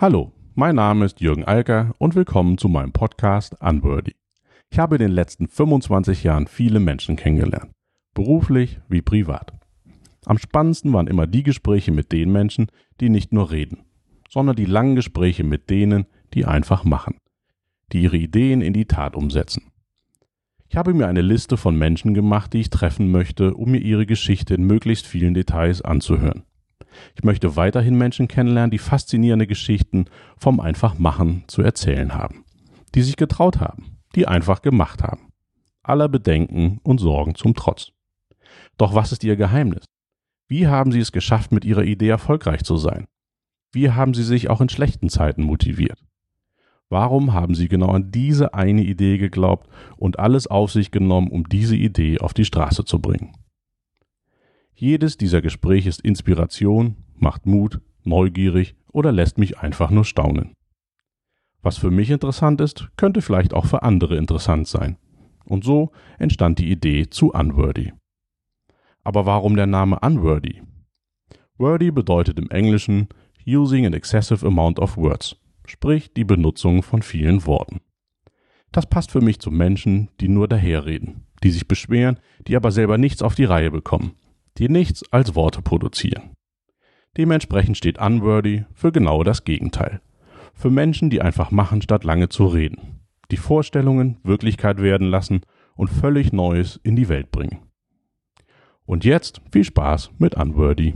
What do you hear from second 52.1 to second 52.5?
auf die